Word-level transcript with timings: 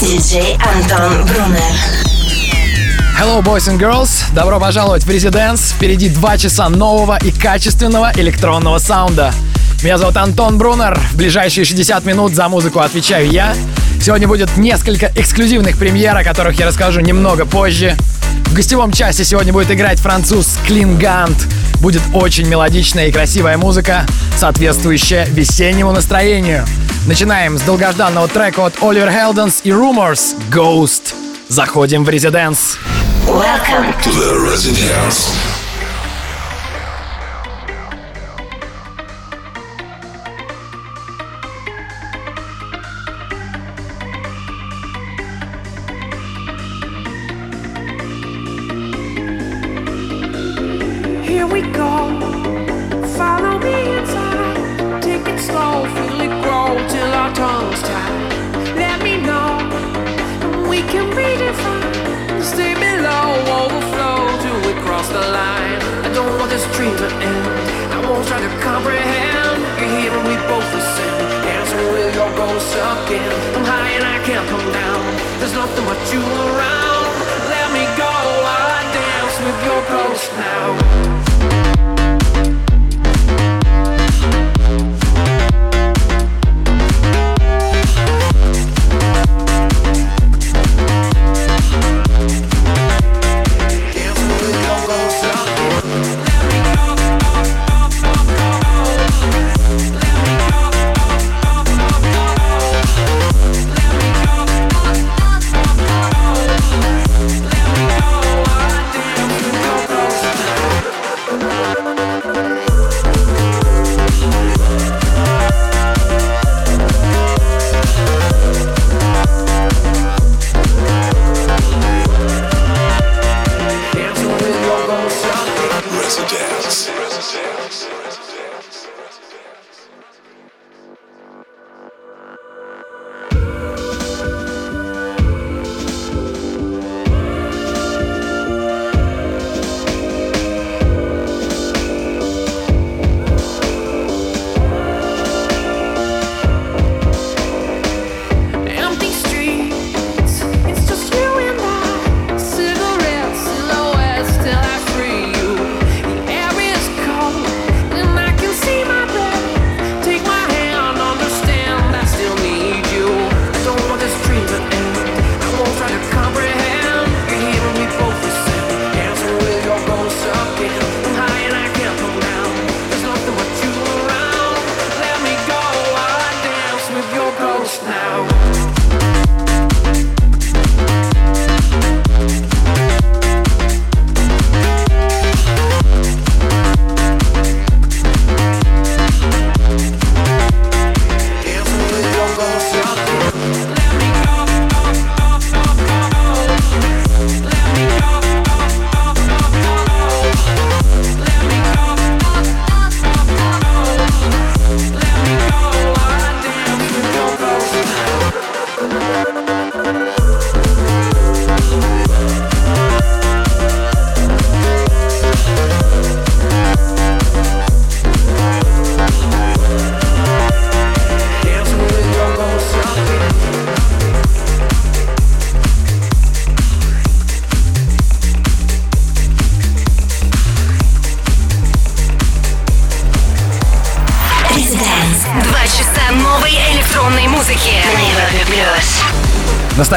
Диджей 0.00 0.56
Антон 0.64 1.24
Брунер. 1.24 1.60
Hello, 3.18 3.42
boys 3.42 3.68
and 3.68 3.78
girls! 3.78 4.22
Добро 4.32 4.60
пожаловать 4.60 5.04
в 5.04 5.10
Residence. 5.10 5.74
Впереди 5.74 6.08
два 6.08 6.38
часа 6.38 6.68
нового 6.68 7.18
и 7.20 7.32
качественного 7.32 8.12
электронного 8.14 8.78
саунда. 8.78 9.32
Меня 9.82 9.98
зовут 9.98 10.16
Антон 10.18 10.58
Брунер. 10.58 10.98
В 11.12 11.16
ближайшие 11.16 11.64
60 11.64 12.04
минут 12.04 12.34
за 12.34 12.48
музыку 12.48 12.80
отвечаю 12.80 13.28
я. 13.30 13.54
Сегодня 14.00 14.28
будет 14.28 14.56
несколько 14.56 15.10
эксклюзивных 15.16 15.78
премьер, 15.78 16.16
о 16.16 16.22
которых 16.22 16.58
я 16.60 16.66
расскажу 16.66 17.00
немного 17.00 17.44
позже. 17.44 17.96
В 18.46 18.54
гостевом 18.54 18.92
часе 18.92 19.24
сегодня 19.24 19.52
будет 19.52 19.70
играть 19.70 19.98
француз 19.98 20.58
Клингант. 20.66 21.36
Будет 21.80 22.02
очень 22.14 22.46
мелодичная 22.46 23.08
и 23.08 23.12
красивая 23.12 23.56
музыка, 23.58 24.06
соответствующая 24.36 25.26
весеннему 25.26 25.92
настроению. 25.92 26.64
Начинаем 27.06 27.56
с 27.56 27.62
долгожданного 27.62 28.26
трека 28.26 28.66
от 28.66 28.82
Оливер 28.82 29.12
Хелденс 29.12 29.60
и 29.62 29.70
Rumors 29.70 30.34
«Ghost». 30.50 31.14
Заходим 31.46 32.04
в 32.04 32.08
резиденс. 32.08 32.78
Welcome 33.28 33.94
to 34.02 34.10
the 34.10 34.34
Residence. 34.44 35.55
dream 66.76 66.94
to 66.94 67.08
end. 67.08 67.46
I 67.96 67.98
won't 68.04 68.26
try 68.28 68.38
to 68.38 68.52
comprehend. 68.60 69.60
You're 69.80 69.92
here 69.96 70.12
and 70.12 70.24
we 70.28 70.36
both 70.44 70.68
ascend. 70.76 71.16
Dancing 71.48 71.84
with 71.92 72.14
your 72.14 72.30
ghost 72.36 72.68
again. 72.68 73.32
I'm 73.56 73.64
high 73.64 73.92
and 73.96 74.04
I 74.04 74.18
can't 74.28 74.46
come 74.52 74.68
down. 74.72 75.04
There's 75.40 75.54
nothing 75.54 75.84
but 75.88 76.00
you 76.12 76.20
around. 76.20 77.12
Let 77.48 77.68
me 77.72 77.84
go. 77.96 78.12
I 78.44 78.84
dance 78.92 79.36
with 79.40 79.58
your 79.64 79.82
ghost 79.88 80.30
now. 80.36 81.15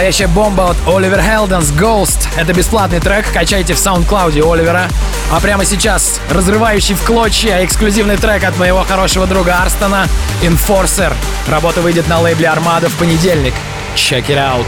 Настоящая 0.10 0.34
бомба 0.34 0.72
от 0.72 0.78
Оливер 0.88 1.22
Хелденс 1.22 1.72
Ghost. 1.72 2.28
Это 2.36 2.52
бесплатный 2.52 3.00
трек, 3.00 3.32
качайте 3.32 3.76
в 3.76 3.78
SoundCloud 3.78 4.42
Оливера. 4.42 4.88
А 5.32 5.40
прямо 5.40 5.66
сейчас 5.66 6.20
разрывающий 6.32 6.96
в 6.96 7.04
клочья 7.04 7.64
эксклюзивный 7.64 8.18
трек 8.18 8.44
от 8.44 8.58
моего 8.58 8.84
хорошего 8.84 9.28
друга 9.28 9.62
Арстона 9.62 10.08
Enforcer. 10.42 11.14
Работа 11.48 11.82
выйдет 11.82 12.08
на 12.08 12.20
лейбле 12.22 12.48
Армада 12.48 12.90
в 12.90 12.96
понедельник. 12.96 13.54
Check 13.94 14.26
it 14.30 14.38
out. 14.38 14.66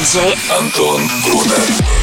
Диджей 0.00 0.34
Антон 0.48 1.10
Брунер. 1.26 1.99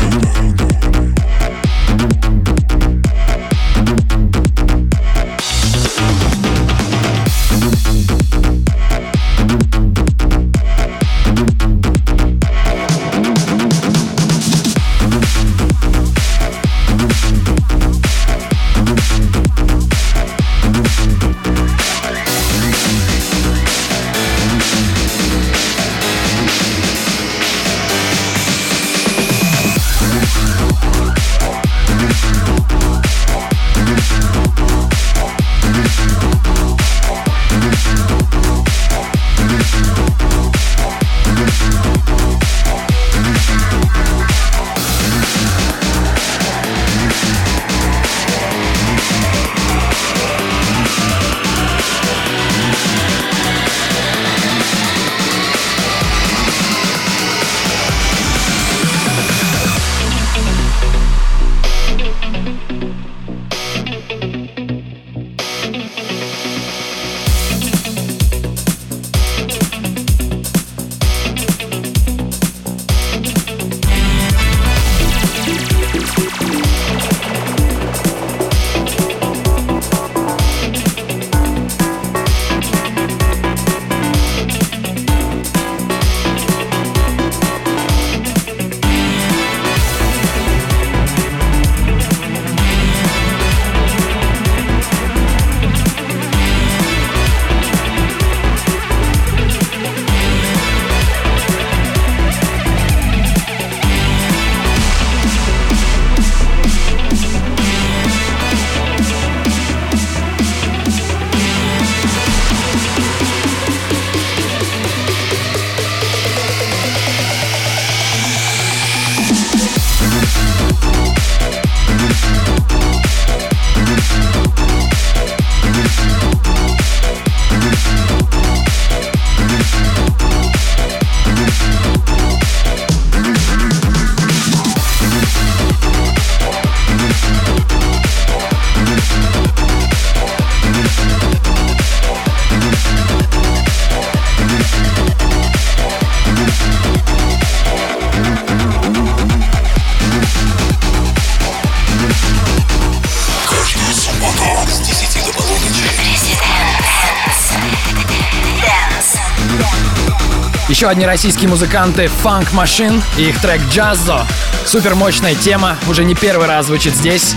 Еще 160.77 160.89
одни 160.89 161.07
российские 161.07 161.49
музыканты 161.49 162.03
Funk 162.23 162.53
Machine 162.53 163.01
и 163.17 163.29
их 163.29 163.41
трек 163.41 163.59
Джаззо. 163.71 164.27
Супер 164.63 164.93
мощная 164.93 165.33
тема, 165.33 165.75
уже 165.89 166.03
не 166.03 166.13
первый 166.13 166.47
раз 166.47 166.67
звучит 166.67 166.93
здесь. 166.93 167.33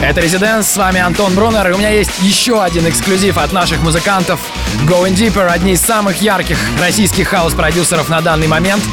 Это 0.00 0.20
Резиденс, 0.20 0.68
с 0.68 0.76
вами 0.76 1.00
Антон 1.00 1.34
Брунер, 1.34 1.70
и 1.70 1.72
у 1.72 1.76
меня 1.76 1.90
есть 1.90 2.12
еще 2.20 2.62
один 2.62 2.88
эксклюзив 2.88 3.36
от 3.36 3.52
наших 3.52 3.82
музыкантов. 3.82 4.38
Going 4.86 5.16
Deeper, 5.16 5.48
одни 5.48 5.72
из 5.72 5.80
самых 5.80 6.22
ярких 6.22 6.56
российских 6.80 7.26
хаос-продюсеров 7.26 8.08
на 8.08 8.20
данный 8.20 8.46
момент, 8.46 8.84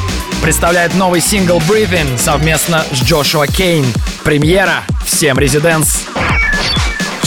представляет 0.42 0.96
новый 0.96 1.20
сингл 1.20 1.58
Breathing 1.58 2.18
совместно 2.18 2.84
с 2.90 3.04
Джошуа 3.04 3.46
Кейн. 3.46 3.86
Премьера. 4.24 4.82
Всем 5.06 5.38
Резиденс. 5.38 6.06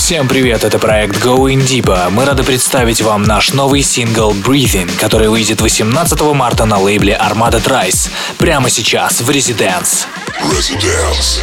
Всем 0.06 0.28
привет, 0.28 0.64
это 0.64 0.78
проект 0.78 1.16
Going 1.16 1.62
Deep. 1.62 2.12
Мы 2.12 2.26
рады 2.26 2.44
представить 2.44 3.02
вам 3.02 3.24
наш 3.24 3.54
новый 3.54 3.82
сингл 3.82 4.34
Breathing, 4.34 4.96
который 5.00 5.30
выйдет 5.30 5.62
18 5.62 6.22
марта 6.36 6.66
на 6.66 6.78
лейбле 6.78 7.20
Armada 7.20 7.60
Trice. 7.60 8.12
Прямо 8.38 8.70
сейчас 8.70 9.22
в 9.22 9.30
Residence. 9.32 10.06
Residence. 10.52 11.42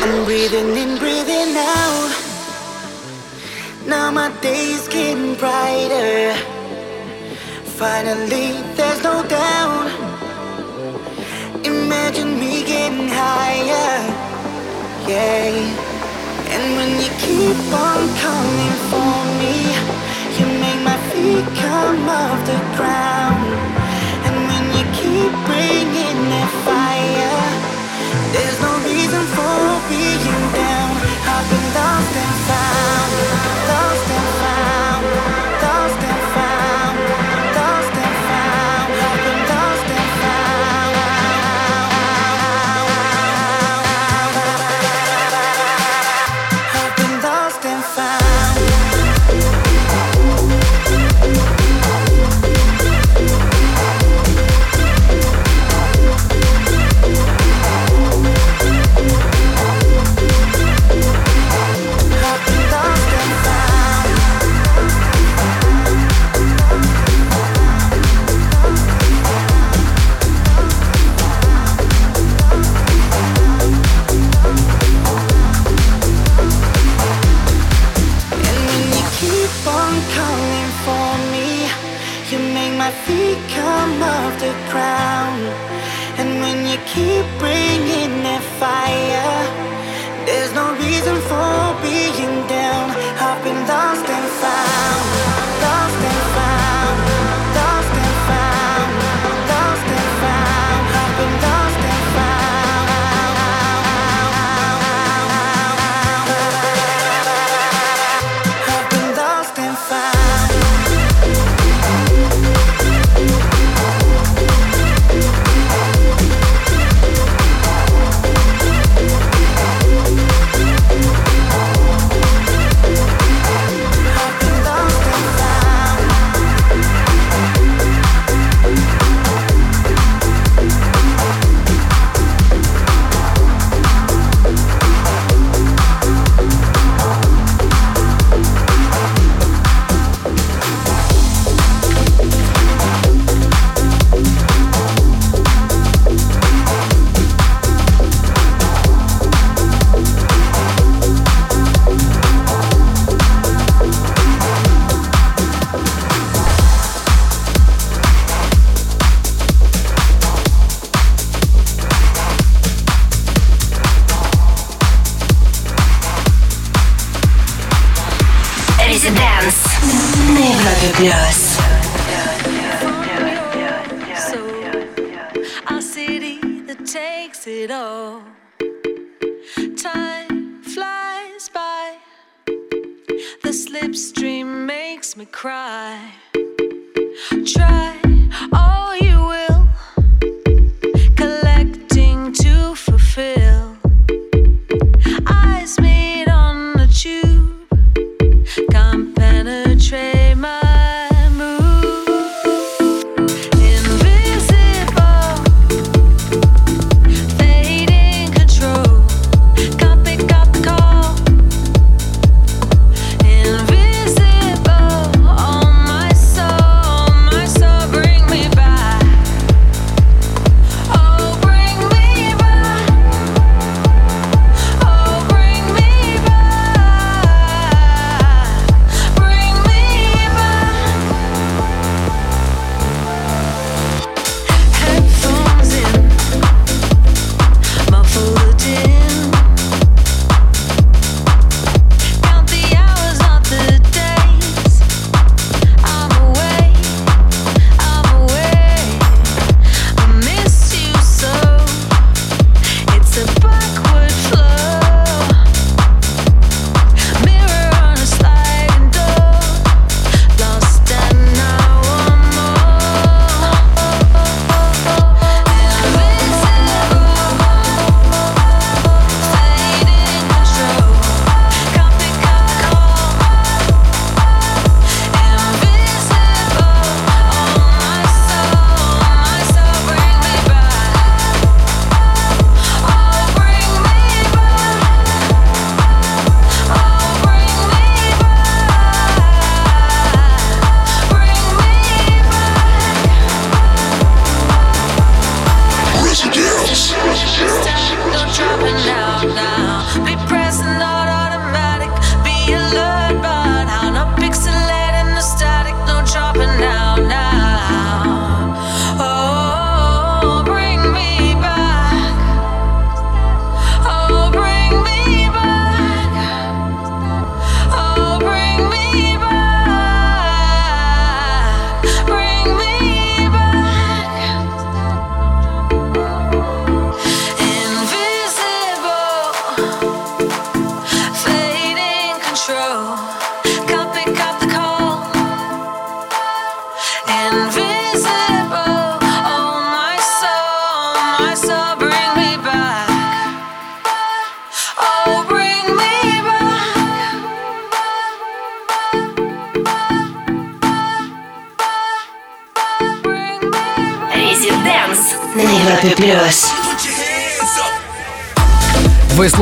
I'm 0.00 0.24
breathing 0.26 0.76
in, 0.76 0.96
breathing 1.00 1.56
out. 1.56 2.12
Now 3.84 4.12
my 4.12 4.30
day's 4.40 4.86
getting 4.86 5.34
brighter. 5.34 6.36
Finally, 7.76 8.62
there's 8.76 9.02
no 9.02 9.24
doubt. 9.24 9.90
Imagine 11.64 12.38
me 12.38 12.62
getting 12.62 13.08
higher. 13.08 14.06
Yeah. 15.08 15.87
And 16.54 16.64
when 16.76 16.90
you 17.02 17.10
keep 17.24 17.58
on 17.72 18.00
calling 18.22 18.76
for 18.90 19.14
me, 19.40 19.54
you 20.36 20.46
make 20.64 20.80
my 20.90 20.98
feet 21.10 21.46
come 21.62 22.08
off 22.08 22.38
the 22.50 22.60
ground. 22.76 23.48
And 24.26 24.36
when 24.48 24.64
you 24.76 24.84
keep 25.00 25.32
bringing 25.50 26.18
that 26.32 26.50
fire, 26.66 27.40
there's 28.32 28.58
no 28.66 28.72
reason 28.90 29.24
for 29.36 29.60
being 29.92 30.42
down. 30.56 30.92
I've 31.32 31.46
been 31.50 31.68
lost 31.76 32.37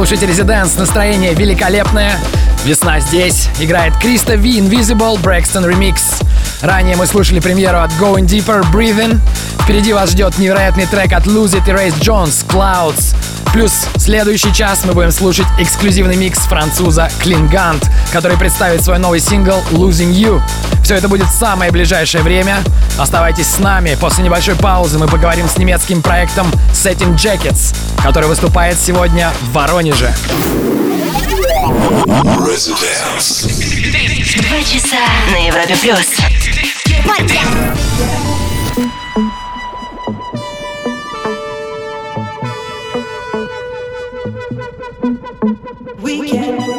слушаете 0.07 0.27
Резиденс, 0.27 0.77
настроение 0.77 1.35
великолепное. 1.35 2.16
Весна 2.64 3.01
здесь. 3.01 3.49
Играет 3.59 3.92
Криста 3.97 4.37
V 4.37 4.45
Invisible 4.45 5.21
Braxton 5.21 5.69
Remix. 5.69 6.25
Ранее 6.62 6.95
мы 6.95 7.09
слушали 7.09 7.40
премьеру 7.40 7.81
от 7.81 7.90
Going 7.95 8.25
Deeper 8.25 8.62
Breathing. 8.71 9.19
Впереди 9.64 9.92
вас 9.92 10.12
ждет 10.12 10.38
невероятный 10.38 10.87
трек 10.87 11.12
от 11.12 11.27
Lose 11.27 11.61
It 11.61 11.69
и 11.69 11.73
Race 11.73 11.99
Jones 11.99 12.47
Clouds. 12.47 13.16
Плюс 13.53 13.73
следующий 13.97 14.55
час 14.55 14.85
мы 14.85 14.92
будем 14.92 15.11
слушать 15.11 15.47
эксклюзивный 15.59 16.14
микс 16.14 16.38
француза 16.40 17.11
Клингант, 17.21 17.90
который 18.12 18.37
представит 18.37 18.85
свой 18.85 19.01
новый 19.01 19.19
сингл 19.19 19.61
Losing 19.73 20.12
You. 20.12 20.40
Все 20.85 20.95
это 20.95 21.09
будет 21.09 21.27
в 21.27 21.37
самое 21.37 21.73
ближайшее 21.73 22.23
время. 22.23 22.59
Оставайтесь 22.97 23.49
с 23.49 23.59
нами. 23.59 23.97
После 24.01 24.23
небольшой 24.23 24.55
паузы 24.55 24.99
мы 24.99 25.09
поговорим 25.09 25.49
с 25.49 25.59
немецким 25.59 26.01
проектом 26.01 26.47
Setting 26.73 27.16
Jackets, 27.16 27.75
который 28.02 28.28
выступает 28.28 28.78
сегодня 28.78 29.32
в 29.42 29.52
Воронеже. 29.52 30.14
Два 32.37 32.46
часа 34.62 34.98
на 35.30 35.46
Европе 35.46 35.76
плюс. 35.80 36.16
We 46.02 46.30
can. 46.30 46.75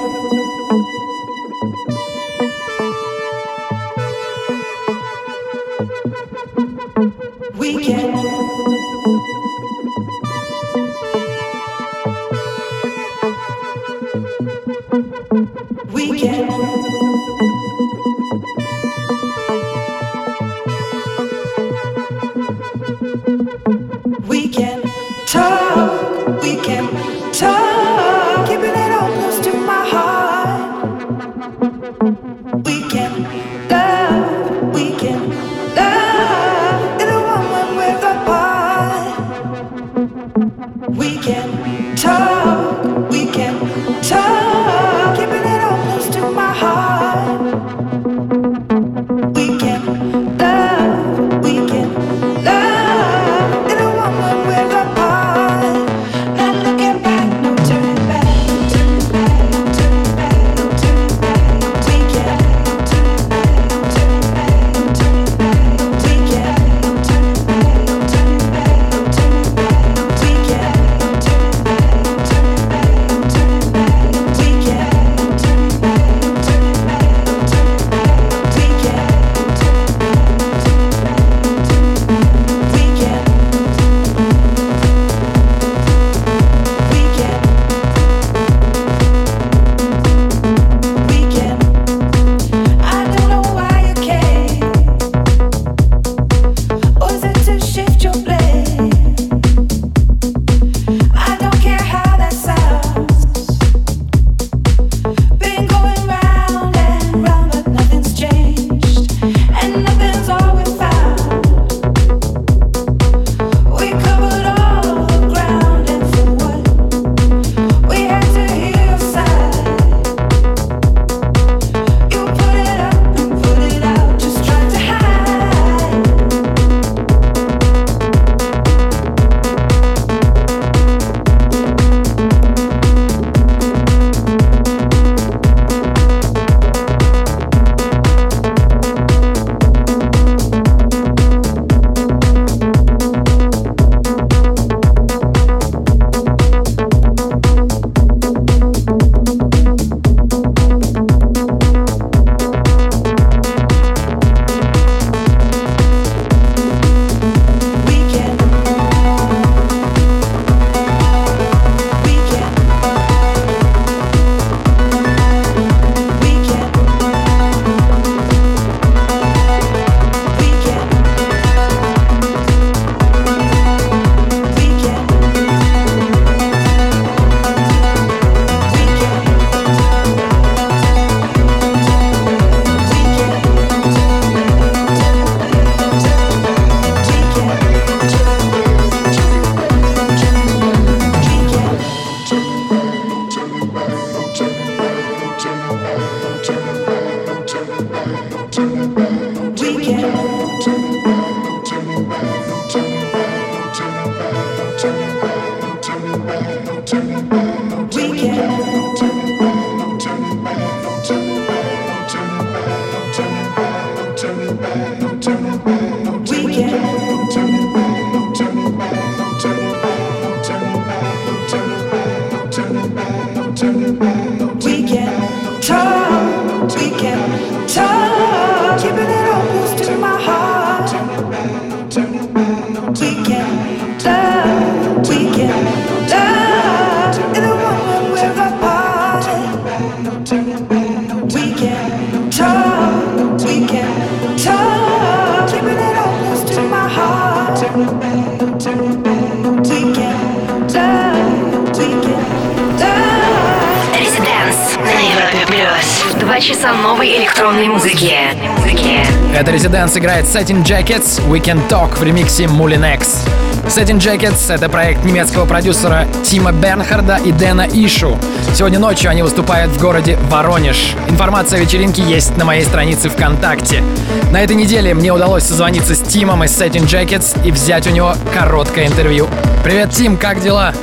играет 259.96 260.26
Setting 260.26 260.62
Jackets, 260.62 261.18
We 261.30 261.42
Can 261.42 261.66
Talk 261.66 261.96
в 261.96 262.02
ремиксе 262.02 262.44
Mulinex. 262.44 263.35
Setting 263.67 263.99
Jackets— 263.99 264.49
это 264.53 264.69
проект 264.69 265.03
немецкого 265.03 265.45
продюсера 265.45 266.07
Тима 266.23 266.53
Бернхарда 266.53 267.17
и 267.17 267.33
Дэна 267.33 267.67
Ишу. 267.73 268.17
Сегодня 268.55 268.79
ночью 268.79 269.11
они 269.11 269.21
выступают 269.23 269.71
в 269.71 269.79
городе 269.79 270.17
Воронеж. 270.29 270.95
Информация 271.09 271.59
о 271.59 271.61
вечеринке 271.61 272.01
есть 272.01 272.37
на 272.37 272.45
моей 272.45 272.63
странице 272.63 273.09
ВКонтакте. 273.09 273.83
На 274.31 274.41
этой 274.41 274.55
неделе 274.55 274.93
мне 274.93 275.11
удалось 275.11 275.43
созвониться 275.43 275.95
с 275.95 275.99
Тимом 275.99 276.45
из 276.45 276.51
Setting 276.51 276.85
Jackets 276.85 277.37
и 277.45 277.51
взять 277.51 277.85
у 277.87 277.89
него 277.89 278.15
короткое 278.33 278.87
интервью. 278.87 279.27
Привет, 279.65 279.91
Тим, 279.91 280.15
как 280.15 280.41
дела? 280.41 280.73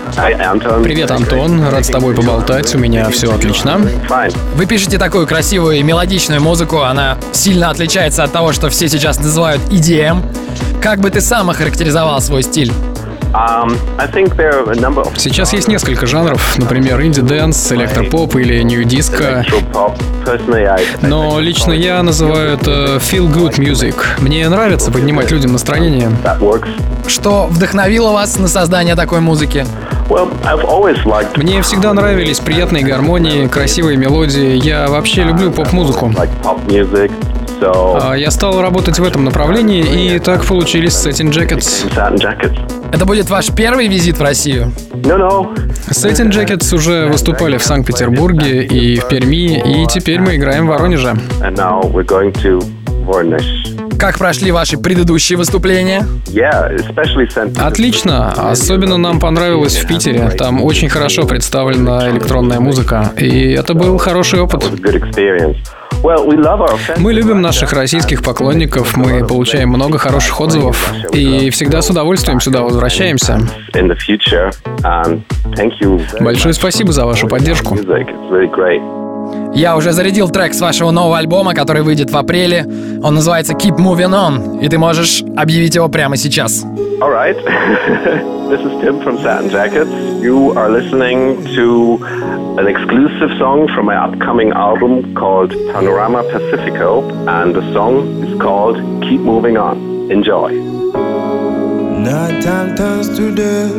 Привет, 0.85 1.11
Антон. 1.11 1.67
Рад 1.67 1.87
с 1.87 1.89
тобой 1.89 2.15
поболтать. 2.15 2.75
У 2.75 2.79
меня 2.79 3.09
все 3.09 3.35
отлично. 3.35 3.81
Вы 4.57 4.67
пишете 4.67 4.99
такую 4.99 5.27
красивую 5.27 5.79
и 5.79 5.83
мелодичную 5.83 6.43
музыку. 6.43 6.83
Она 6.83 7.17
сильно 7.33 7.71
отличается 7.71 8.25
от 8.25 8.33
того, 8.33 8.53
что 8.53 8.69
все 8.69 8.89
сейчас 8.89 9.19
называют 9.19 9.63
EDM. 9.71 10.23
Как 10.85 11.01
бы 11.01 11.09
ты 11.09 11.23
сам 11.23 11.49
охарактеризовал 11.49 12.21
свой 12.21 12.43
стиль? 12.43 12.71
Um, 13.33 13.75
Сейчас 15.17 15.55
есть 15.55 15.67
несколько 15.67 16.07
жанров, 16.07 16.59
например, 16.59 17.01
indie 17.01 17.33
dance, 17.33 17.73
электропоп 17.73 18.37
или 18.37 18.61
nu 18.61 18.82
disco. 18.82 19.47
Но 21.01 21.41
лично 21.41 21.73
я 21.73 22.03
называю 22.03 22.53
это 22.53 22.99
feel-good 22.99 23.55
music. 23.55 23.95
Мне 24.19 24.47
нравится 24.51 24.93
поднимать 24.93 25.31
людям 25.31 25.53
настроение. 25.53 26.11
Что 27.07 27.47
вдохновило 27.47 28.13
вас 28.13 28.39
на 28.39 28.47
создание 28.47 28.95
такой 28.95 29.21
музыки? 29.21 29.65
Мне 31.37 31.63
всегда 31.63 31.95
нравились 31.95 32.41
приятные 32.41 32.85
гармонии, 32.85 33.47
красивые 33.47 33.97
мелодии. 33.97 34.63
Я 34.63 34.89
вообще 34.89 35.23
люблю 35.25 35.51
поп-музыку. 35.51 36.13
А, 38.03 38.15
я 38.15 38.31
стал 38.31 38.61
работать 38.61 38.99
в 38.99 39.05
этом 39.05 39.25
направлении, 39.25 40.15
и 40.15 40.19
так 40.19 40.45
получились 40.45 40.95
Satin 40.95 41.31
Jackets. 41.31 41.87
Это 42.93 43.05
будет 43.07 43.29
ваш 43.31 43.51
первый 43.53 43.89
визит 43.89 44.19
в 44.19 44.23
Россию? 44.23 44.73
Satin 45.91 46.31
Jackets 46.31 46.75
уже 46.75 47.07
выступали 47.09 47.57
в 47.57 47.63
Санкт-Петербурге 47.65 48.63
и 48.65 48.97
в 48.99 49.09
Перми, 49.09 49.83
и 49.83 49.87
теперь 49.87 50.21
мы 50.21 50.37
играем 50.37 50.67
в 50.67 50.71
Воронеже. 50.71 51.15
Как 53.99 54.19
прошли 54.19 54.51
ваши 54.51 54.77
предыдущие 54.79 55.37
выступления? 55.39 56.07
Отлично. 57.59 58.33
Особенно 58.33 58.97
нам 58.97 59.21
понравилось 59.21 59.77
в 59.77 59.87
Питере. 59.87 60.31
Там 60.31 60.63
очень 60.63 60.89
хорошо 60.89 61.25
представлена 61.27 62.11
электронная 62.11 62.61
музыка. 62.61 63.13
И 63.19 63.53
это 63.53 63.75
был 63.75 63.99
хороший 63.99 64.41
опыт. 64.41 64.63
Мы 66.99 67.15
любим 67.15 67.41
наших 67.41 67.73
российских 67.73 68.23
поклонников, 68.23 68.95
мы 68.95 69.27
получаем 69.27 69.71
много 69.71 69.97
хороших 69.97 70.39
отзывов 70.39 70.93
и 71.15 71.49
всегда 71.49 71.81
с 71.81 71.89
удовольствием 71.89 72.41
сюда 72.41 72.61
возвращаемся. 72.61 73.39
Большое 76.21 76.53
спасибо 76.53 76.93
за 76.93 77.07
вашу 77.07 77.27
поддержку. 77.27 77.79
Я 79.55 79.77
уже 79.77 79.93
зарядил 79.93 80.29
трек 80.29 80.53
с 80.53 80.61
вашего 80.61 80.91
нового 80.91 81.17
альбома, 81.17 81.55
который 81.55 81.81
выйдет 81.81 82.11
в 82.11 82.17
апреле. 82.19 82.67
Он 83.03 83.15
называется 83.15 83.55
Keep 83.55 83.79
Moving 83.79 84.13
On, 84.13 84.63
и 84.63 84.69
ты 84.69 84.77
можешь 84.77 85.23
объявить 85.37 85.75
его 85.75 85.89
прямо 85.89 86.19
сейчас. 86.19 86.65
Alright. 87.01 87.39
this 88.49 88.61
is 88.61 88.73
Tim 88.83 89.03
from 89.03 89.17
Satin 89.19 89.49
Jackets. 89.49 89.91
You 90.23 90.53
are 90.53 90.71
listening 90.71 91.45
to 91.55 91.99
an 92.59 92.67
exclusive 92.67 93.37
song 93.39 93.69
from 93.69 93.87
my 93.87 93.97
upcoming 93.97 94.53
album 94.53 95.15
called 95.15 95.51
Panorama 95.73 96.23
Pacifico, 96.25 97.09
and 97.27 97.55
the 97.55 97.63
song 97.73 98.23
is 98.25 98.41
called 98.41 98.77
Keep 99.03 99.21
Moving 99.21 99.57
On. 99.57 100.11
Enjoy. 100.11 100.53
Night 100.53 102.43
time 102.43 102.77
turns 102.77 103.17
to 103.17 103.35
day. 103.35 103.71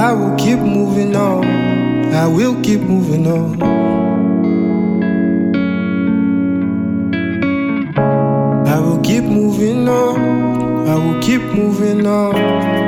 I 0.00 0.12
will 0.12 0.36
keep 0.36 0.58
moving 0.58 1.16
on. 1.16 1.44
I 2.14 2.28
will 2.28 2.60
keep 2.62 2.80
moving 2.80 3.26
on. 3.26 3.87
Moving 9.58 9.88
on. 9.88 10.88
I 10.88 10.94
will 10.94 11.20
keep 11.20 11.42
moving 11.42 12.06
on. 12.06 12.78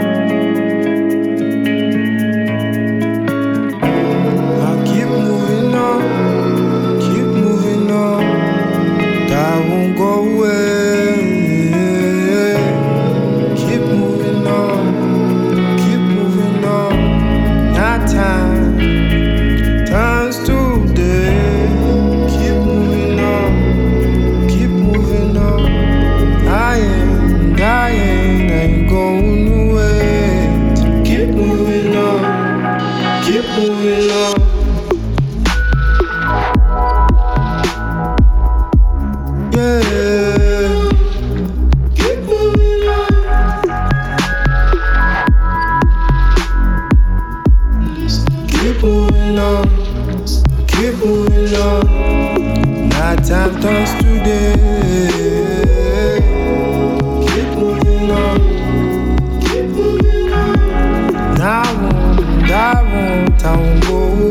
Don't 63.43 63.81
go 63.89 64.30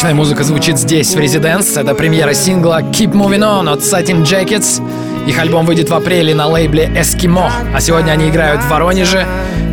Необычная 0.00 0.16
музыка 0.16 0.44
звучит 0.44 0.78
здесь, 0.78 1.14
в 1.14 1.18
Residence. 1.18 1.78
Это 1.78 1.94
премьера 1.94 2.32
сингла 2.32 2.80
Keep 2.80 3.12
Moving 3.12 3.40
On 3.40 3.70
от 3.70 3.80
Satin 3.80 4.22
Jackets. 4.22 4.80
Их 5.28 5.38
альбом 5.38 5.66
выйдет 5.66 5.90
в 5.90 5.94
апреле 5.94 6.34
на 6.34 6.46
лейбле 6.46 6.90
«Эскимо», 6.96 7.52
а 7.74 7.80
сегодня 7.82 8.12
они 8.12 8.30
играют 8.30 8.62
в 8.62 8.68
Воронеже. 8.70 9.26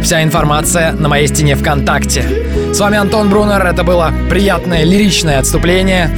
Вся 0.04 0.22
информация 0.22 0.92
на 0.92 1.08
моей 1.08 1.28
стене 1.28 1.56
ВКонтакте. 1.56 2.26
С 2.74 2.80
вами 2.82 2.98
Антон 2.98 3.30
Брунер, 3.30 3.66
это 3.66 3.86
было 3.86 4.12
приятное 4.30 4.84
лиричное 4.84 5.40
отступление. 5.40 6.12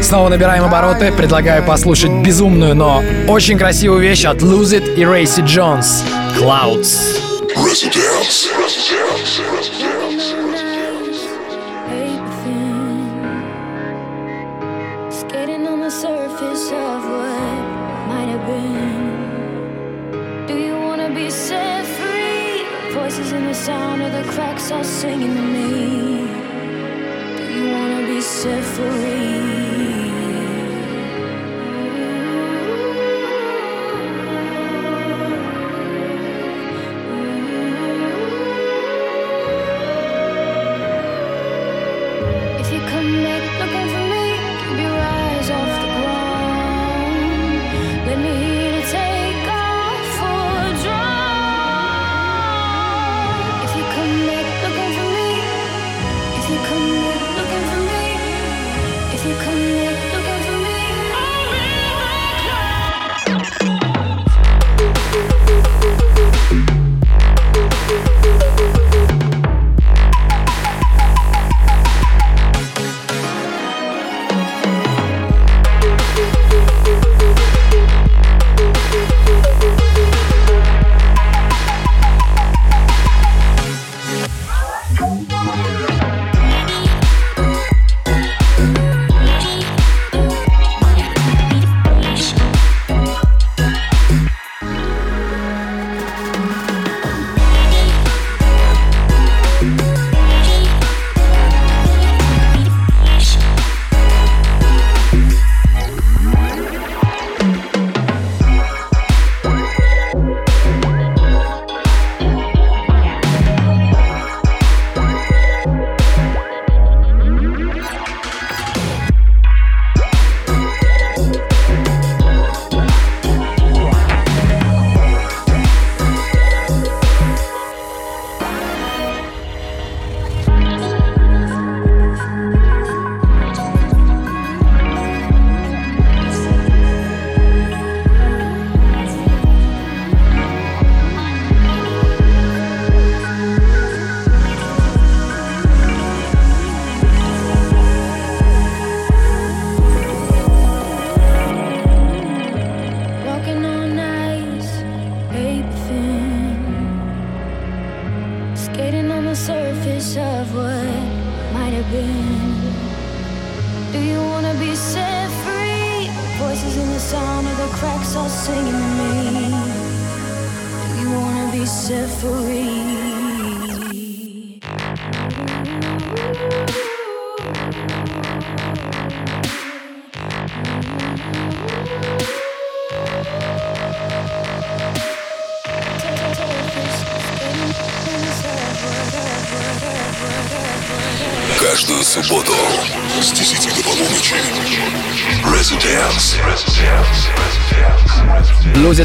Снова 0.00 0.30
набираем 0.30 0.64
обороты, 0.64 1.12
предлагаю 1.12 1.62
послушать 1.64 2.12
безумную, 2.12 2.74
но 2.74 3.02
очень 3.28 3.58
красивую 3.58 4.00
вещь 4.00 4.24
от 4.24 4.38
Lose 4.38 4.80
It 4.80 4.94
и 4.94 5.04
Рейси 5.04 5.42
Джонс. 5.42 6.02
Clouds. 6.40 7.20
Residence. 7.56 8.48
the 15.84 15.90
surface 15.90 16.70
of 16.70 17.04
what 17.04 17.60
might 18.08 18.28
have 18.34 18.46
been. 18.46 20.46
Do 20.46 20.56
you 20.56 20.80
wanna 20.80 21.10
be 21.14 21.28
set 21.28 21.84
free? 21.84 22.64
Voices 22.94 23.32
in 23.32 23.44
the 23.44 23.52
sound 23.52 24.00
of 24.00 24.10
the 24.12 24.24
cracks 24.32 24.70
are 24.70 24.82
singing 24.82 25.34
to 25.34 25.42
me. 25.42 26.26
Do 27.36 27.44
you 27.52 27.70
wanna 27.70 28.06
be 28.06 28.22
set 28.22 28.64
free? 28.64 29.73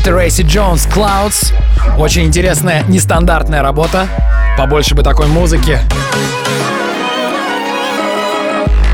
Трейси 0.09 0.41
Джонс 0.41 0.87
Clouds. 0.87 1.53
Очень 1.97 2.25
интересная, 2.25 2.83
нестандартная 2.87 3.61
работа. 3.61 4.07
Побольше 4.57 4.95
бы 4.95 5.03
такой 5.03 5.27
музыки. 5.27 5.79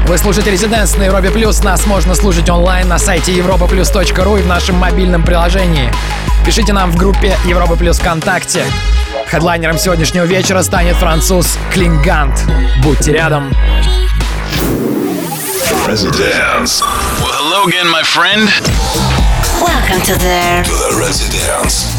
Вы 0.07 0.17
слушаете 0.17 0.51
Резиденс 0.51 0.97
на 0.97 1.03
Европе 1.03 1.31
Плюс. 1.31 1.63
Нас 1.63 1.85
можно 1.85 2.15
слушать 2.15 2.49
онлайн 2.49 2.87
на 2.87 2.99
сайте 2.99 3.31
europaplus.ru 3.31 4.39
и 4.39 4.43
в 4.43 4.47
нашем 4.47 4.75
мобильном 4.75 5.23
приложении. 5.23 5.89
Пишите 6.45 6.73
нам 6.73 6.91
в 6.91 6.95
группе 6.95 7.35
Европа 7.45 7.75
Плюс 7.75 7.97
ВКонтакте. 7.99 8.65
Хедлайнером 9.27 9.77
сегодняшнего 9.77 10.25
вечера 10.25 10.61
станет 10.63 10.95
француз 10.97 11.57
Клингант. 11.71 12.39
Будьте 12.83 13.13
рядом. 13.13 13.53
Residence. 15.87 16.83
Well, 17.55 17.63
hello 17.63 17.69
again, 17.69 17.89
my 17.89 18.03
friend. 18.03 18.49
Welcome 19.61 20.01
to 20.07 20.11
the, 20.11 20.61
to 20.65 20.71
the 20.71 20.97
residence. 20.99 21.94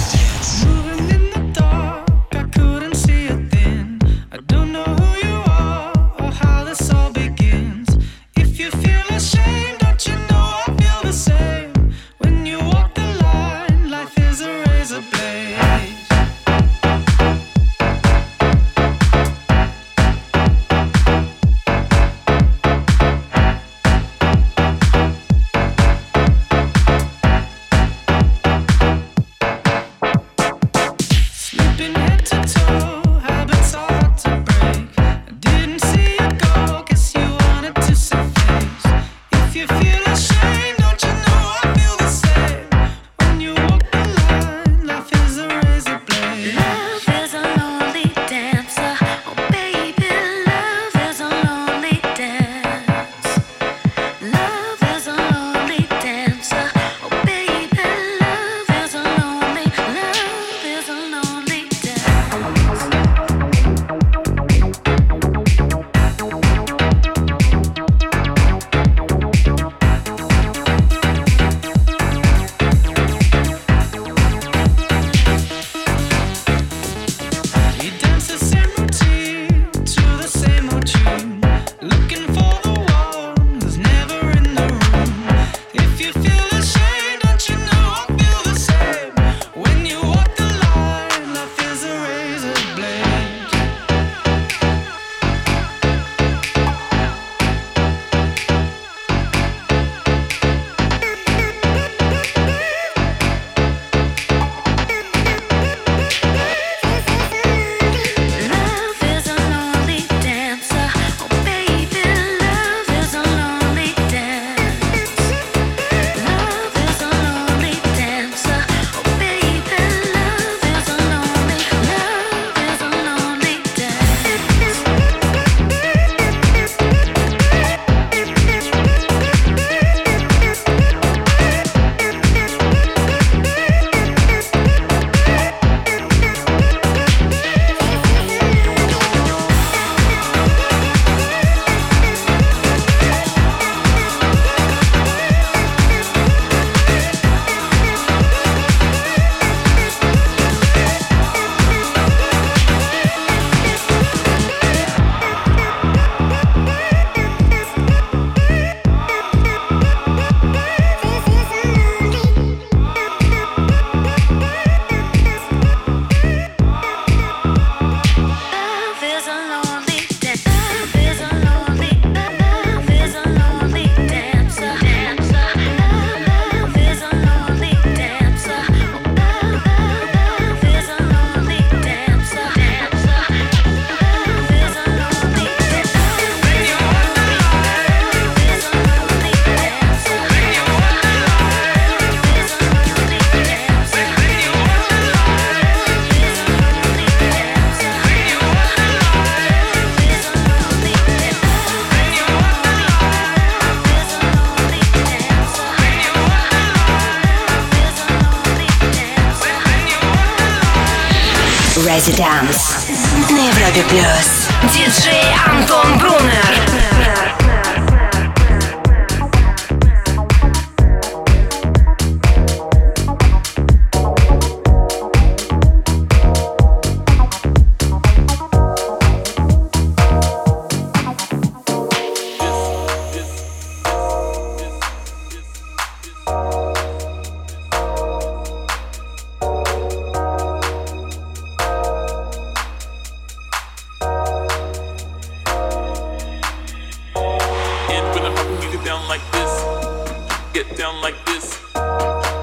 down 250.97 251.03
like 251.03 251.27
this. 251.27 251.59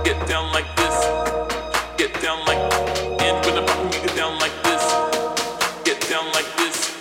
Get 0.04 0.28
down 0.28 0.52
like 0.54 0.76
this. 0.76 1.06
Get 1.98 2.22
down 2.22 2.46
like 2.46 2.58
and 3.22 3.46
when 3.46 3.58
I'm 3.58 3.66
rocking, 3.66 4.02
you 4.02 4.08
get 4.08 4.16
down 4.16 4.40
like 4.40 4.64
this. 4.64 4.84
Get 5.84 6.00
down 6.10 6.26
like 6.34 6.58
this. 6.58 6.92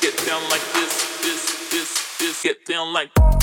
Get 0.00 0.16
down 0.26 0.42
like 0.50 0.64
this. 0.72 1.20
This 1.22 1.70
this 1.70 2.18
this. 2.18 2.42
Get 2.42 2.64
down 2.66 2.92
like. 2.92 3.35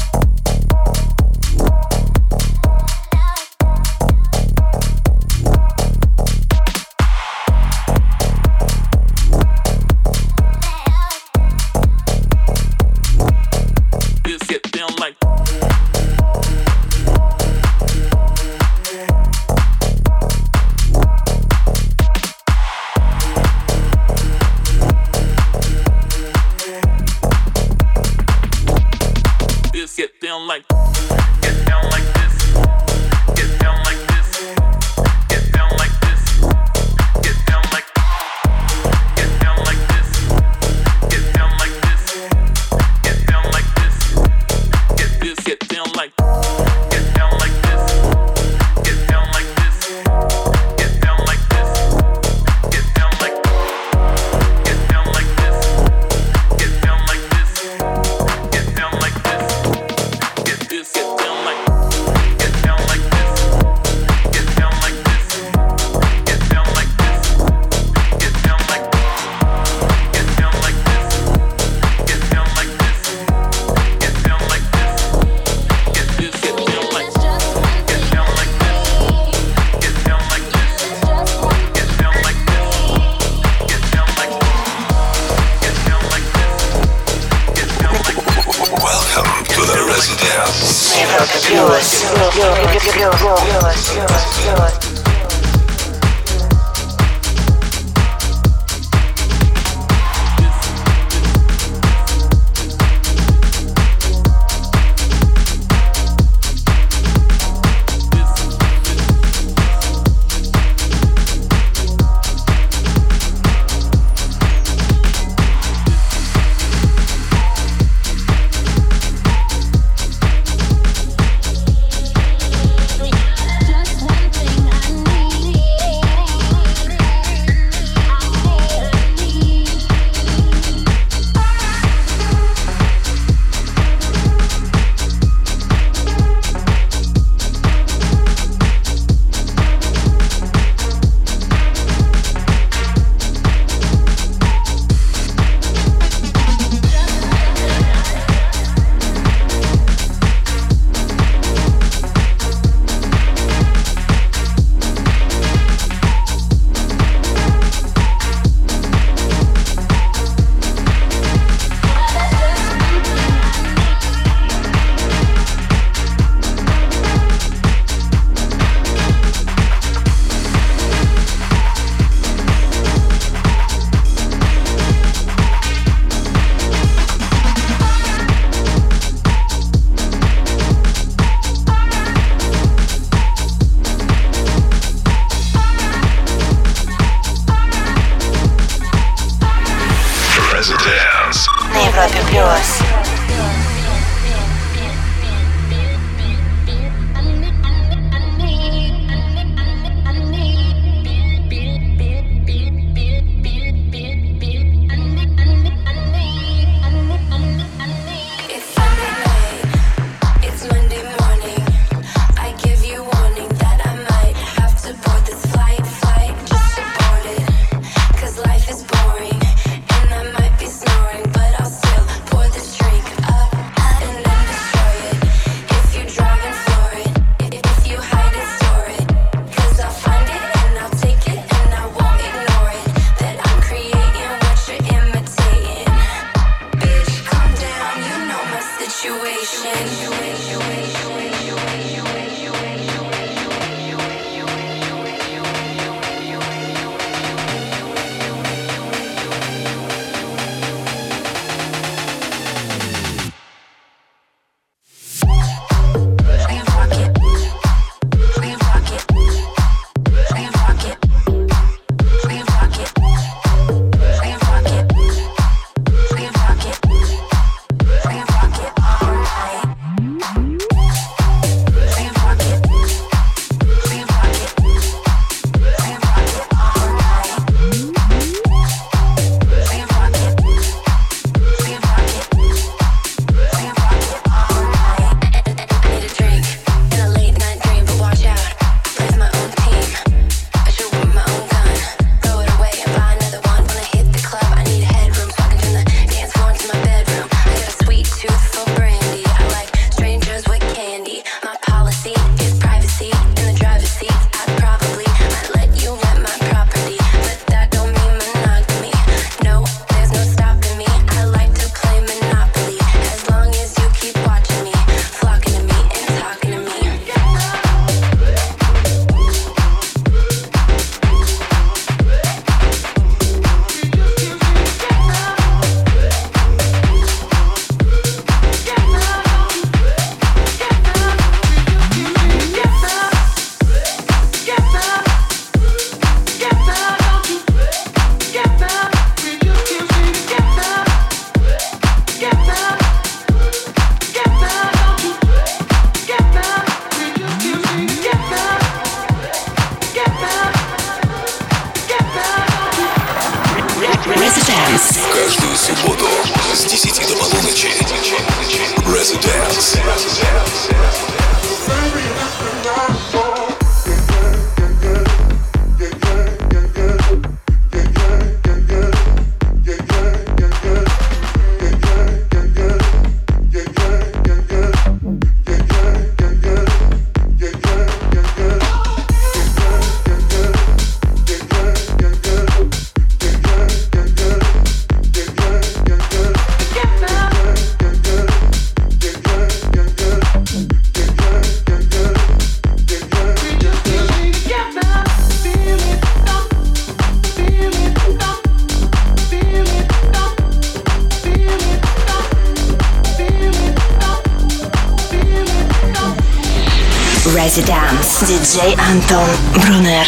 Брунер. 409.56 410.06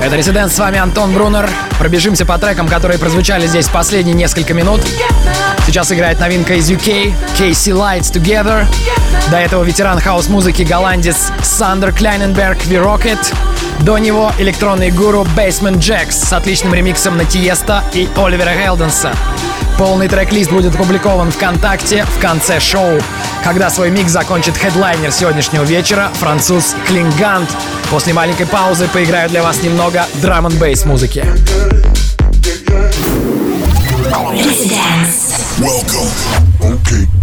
Это 0.00 0.16
Residence, 0.16 0.50
с 0.50 0.58
вами 0.58 0.78
Антон 0.78 1.12
Брунер. 1.12 1.46
Пробежимся 1.78 2.24
по 2.24 2.38
трекам, 2.38 2.68
которые 2.68 2.98
прозвучали 2.98 3.46
здесь 3.46 3.68
последние 3.68 4.14
несколько 4.14 4.54
минут. 4.54 4.80
Сейчас 5.66 5.92
играет 5.92 6.18
новинка 6.18 6.54
из 6.54 6.70
UK, 6.70 7.12
KC 7.38 7.72
Lights, 7.74 8.12
Together. 8.12 8.64
До 9.30 9.36
этого 9.36 9.62
ветеран 9.62 10.00
хаус-музыки 10.00 10.62
голландец 10.62 11.30
Сандер 11.42 11.92
Кляйненберг 11.92 12.64
We 12.64 12.76
Rock 12.76 13.09
It. 13.09 13.34
До 13.80 13.98
него 13.98 14.32
электронный 14.38 14.90
гуру 14.90 15.26
Basement 15.36 15.76
Jaxx 15.76 16.12
с 16.12 16.32
отличным 16.32 16.72
ремиксом 16.72 17.18
на 17.18 17.26
Тиеста 17.26 17.84
и 17.92 18.08
Оливера 18.16 18.52
Хелденса. 18.54 19.12
Полный 19.76 20.08
трек-лист 20.08 20.50
будет 20.50 20.74
опубликован 20.74 21.30
ВКонтакте 21.30 22.06
в 22.06 22.18
конце 22.20 22.58
шоу, 22.58 22.98
когда 23.46 23.70
свой 23.70 23.92
микс 23.92 24.10
закончит 24.10 24.56
хедлайнер 24.56 25.12
сегодняшнего 25.12 25.62
вечера, 25.62 26.10
француз 26.14 26.74
Klingande. 26.84 27.48
После 27.92 28.12
маленькой 28.12 28.44
паузы 28.44 28.88
поиграю 28.88 29.28
для 29.28 29.44
вас 29.44 29.62
немного 29.62 30.04
драм 30.14 30.46
н 30.48 30.58
бейс 30.58 30.84
музыки. 30.84 31.24
Welcome. 35.60 36.10
Okay. 36.60 37.15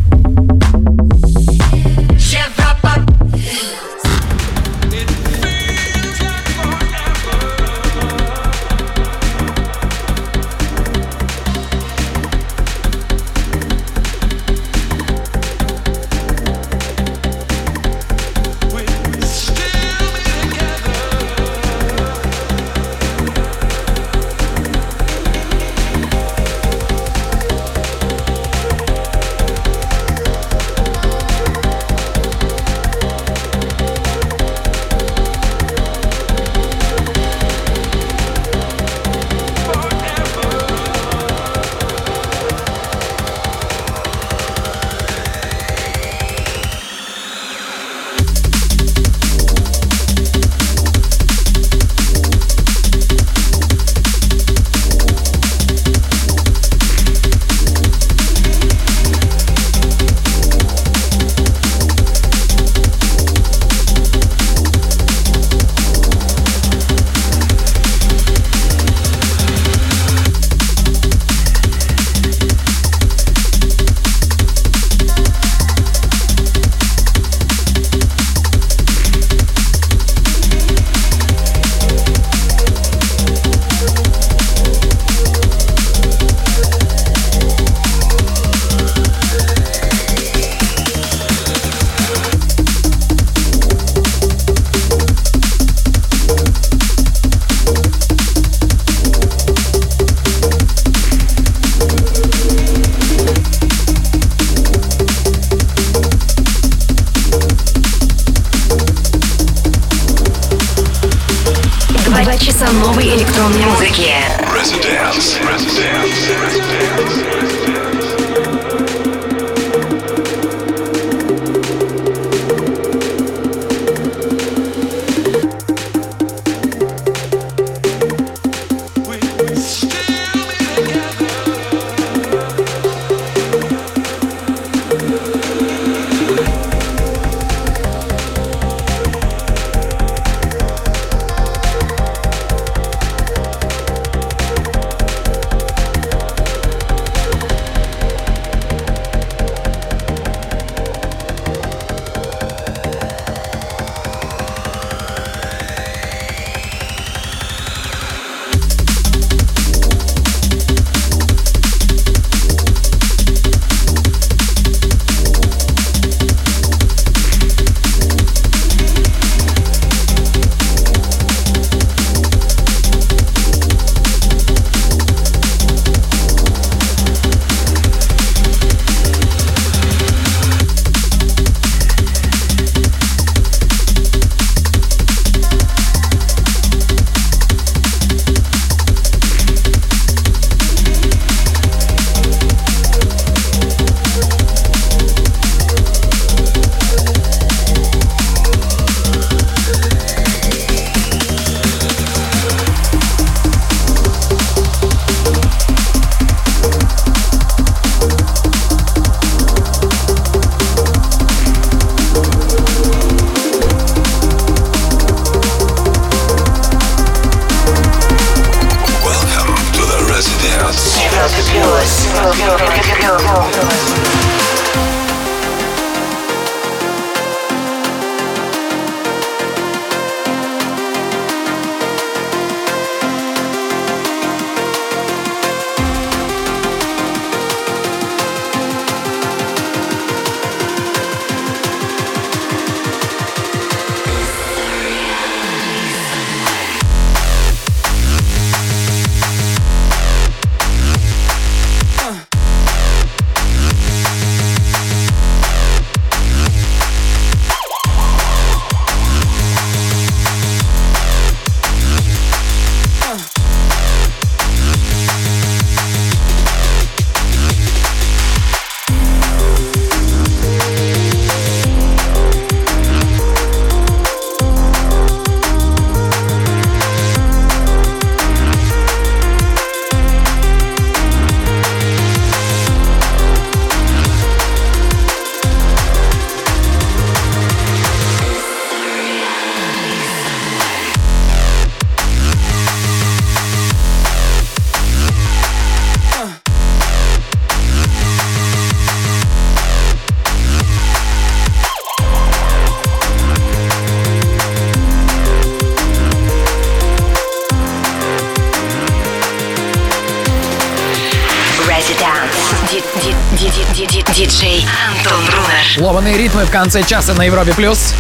Конце 316.54 316.84
часа 316.84 317.16
на 317.16 317.24
Европе+. 317.24 317.52
плюс. 317.54 317.96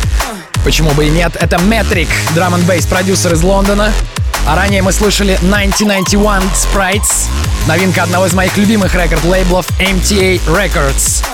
Почему 0.63 0.91
бы 0.91 1.07
и 1.07 1.09
нет? 1.09 1.35
Это 1.39 1.55
Metric, 1.55 2.07
драм 2.35 2.53
н 2.53 2.61
бейс 2.61 2.85
продюсер 2.85 3.33
из 3.33 3.41
Лондона. 3.41 3.91
А 4.45 4.55
ранее 4.55 4.83
мы 4.83 4.91
слышали 4.91 5.33
1991 5.41 6.51
Sprites, 6.53 7.29
новинка 7.67 8.03
одного 8.03 8.27
из 8.27 8.33
моих 8.33 8.55
любимых 8.55 8.93
рекорд-лейблов 8.93 9.65
MTA 9.79 10.39
Records. 10.45 11.25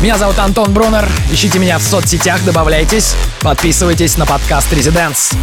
Меня 0.00 0.18
зовут 0.18 0.36
Антон 0.40 0.72
Брунер. 0.72 1.08
Ищите 1.30 1.60
меня 1.60 1.78
в 1.78 1.82
соцсетях, 1.82 2.42
добавляйтесь, 2.44 3.14
подписывайтесь 3.40 4.16
на 4.16 4.26
подкаст 4.26 4.72
Residents. 4.72 5.36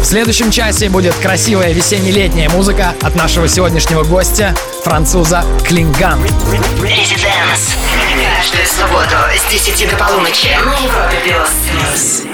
В 0.00 0.04
следующем 0.04 0.50
часе 0.50 0.88
будет 0.88 1.14
красивая 1.14 1.72
весенне-летняя 1.72 2.48
музыка 2.48 2.94
от 3.02 3.14
нашего 3.14 3.46
сегодняшнего 3.46 4.02
гостя, 4.02 4.52
француза 4.82 5.44
Клинган. 5.64 6.20
Residents. 6.80 8.01
Каждую 8.12 8.66
субботу 8.66 9.16
с 9.34 9.50
10 9.50 9.88
до 9.88 9.96
полуночи 9.96 10.48
на 10.64 10.74
Европе+. 10.74 11.16
плюс. 11.24 12.31